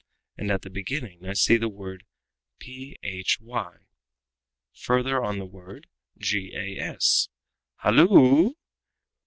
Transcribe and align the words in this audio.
And 0.35 0.49
at 0.51 0.63
the 0.63 0.71
beginning 0.71 1.27
I 1.27 1.33
see 1.33 1.57
the 1.57 1.69
word 1.69 2.05
phy; 2.59 2.95
further 4.73 5.23
on 5.23 5.37
the 5.37 5.45
word 5.45 5.85
gas. 6.17 7.29
Halloo! 7.75 8.53